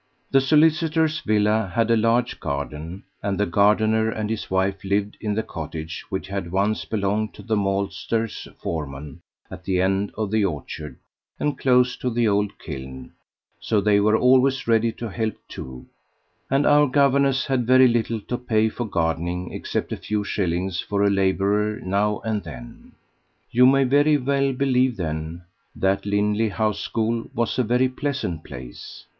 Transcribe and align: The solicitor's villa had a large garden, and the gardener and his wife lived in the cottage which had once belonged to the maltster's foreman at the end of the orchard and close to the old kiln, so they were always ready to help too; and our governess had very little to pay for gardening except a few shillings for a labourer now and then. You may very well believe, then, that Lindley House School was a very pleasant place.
The 0.31 0.41
solicitor's 0.41 1.19
villa 1.19 1.71
had 1.75 1.91
a 1.91 1.95
large 1.95 2.39
garden, 2.39 3.03
and 3.21 3.39
the 3.39 3.45
gardener 3.45 4.09
and 4.09 4.31
his 4.31 4.49
wife 4.49 4.83
lived 4.83 5.15
in 5.21 5.35
the 5.35 5.43
cottage 5.43 6.03
which 6.09 6.27
had 6.27 6.51
once 6.51 6.85
belonged 6.85 7.35
to 7.35 7.43
the 7.43 7.55
maltster's 7.55 8.47
foreman 8.57 9.21
at 9.51 9.63
the 9.63 9.79
end 9.79 10.11
of 10.17 10.31
the 10.31 10.43
orchard 10.43 10.97
and 11.39 11.55
close 11.55 11.95
to 11.97 12.09
the 12.09 12.27
old 12.27 12.57
kiln, 12.57 13.11
so 13.59 13.79
they 13.79 13.99
were 13.99 14.17
always 14.17 14.67
ready 14.67 14.91
to 14.93 15.07
help 15.11 15.35
too; 15.47 15.85
and 16.49 16.65
our 16.65 16.87
governess 16.87 17.45
had 17.45 17.67
very 17.67 17.87
little 17.87 18.19
to 18.21 18.39
pay 18.39 18.69
for 18.69 18.85
gardening 18.87 19.53
except 19.53 19.91
a 19.93 19.97
few 19.97 20.23
shillings 20.23 20.79
for 20.79 21.03
a 21.03 21.11
labourer 21.11 21.79
now 21.79 22.17
and 22.21 22.41
then. 22.43 22.93
You 23.51 23.67
may 23.67 23.83
very 23.83 24.17
well 24.17 24.51
believe, 24.53 24.97
then, 24.97 25.43
that 25.75 26.07
Lindley 26.07 26.49
House 26.49 26.79
School 26.79 27.29
was 27.35 27.59
a 27.59 27.63
very 27.63 27.87
pleasant 27.87 28.43
place. 28.43 29.05